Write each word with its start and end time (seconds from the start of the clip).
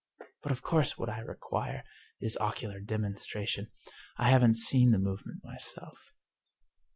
But 0.41 0.51
of 0.51 0.63
course 0.63 0.97
what 0.97 1.09
I 1.09 1.19
require 1.19 1.83
is 2.19 2.35
ocular 2.37 2.79
demonstration. 2.79 3.69
I 4.17 4.31
haven't 4.31 4.55
seen 4.57 4.89
the 4.89 4.97
move 4.97 5.27
ment 5.27 5.43
myself." 5.43 6.15